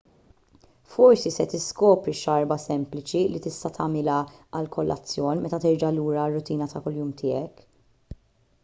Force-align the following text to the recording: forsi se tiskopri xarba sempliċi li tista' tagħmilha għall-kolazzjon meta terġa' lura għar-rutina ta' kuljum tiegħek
forsi 0.93 1.31
se 1.35 1.45
tiskopri 1.51 2.15
xarba 2.21 2.57
sempliċi 2.63 3.21
li 3.35 3.43
tista' 3.47 3.71
tagħmilha 3.77 4.17
għall-kolazzjon 4.31 5.45
meta 5.45 5.63
terġa' 5.69 5.95
lura 6.01 6.25
għar-rutina 6.25 6.71
ta' 6.75 6.85
kuljum 6.89 7.15
tiegħek 7.23 7.65